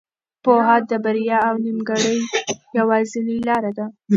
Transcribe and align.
پوهه 0.43 0.75
د 0.89 0.91
بریا 1.03 1.39
او 1.49 1.55
نېکمرغۍ 1.65 2.19
یوازینۍ 2.77 3.37
لاره 3.47 3.71
ده. 3.77 3.85